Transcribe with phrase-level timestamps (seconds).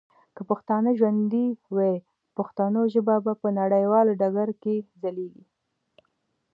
[0.35, 1.45] که پښتانه ژوندي
[1.75, 1.89] وه،
[2.37, 5.45] پښتو ژبه به په نړیوال ډګر کي ځلیږي.